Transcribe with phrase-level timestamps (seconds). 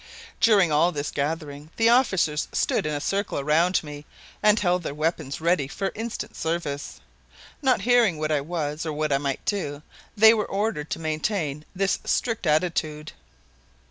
[0.39, 4.03] During all this gathering the officers stood in a circle around me
[4.41, 6.99] and held their weapons ready for instant service.
[7.61, 9.83] Not hearing what I was or what I might do,
[10.17, 13.11] they were ordered to maintain this strict attitude.